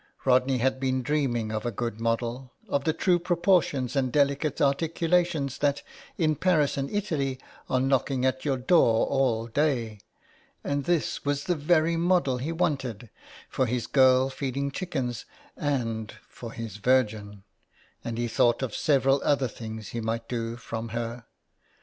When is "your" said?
8.43-8.57